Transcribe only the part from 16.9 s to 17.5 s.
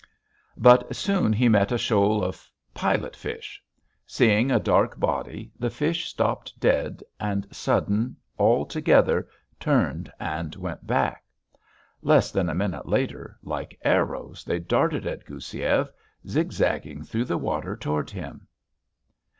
through the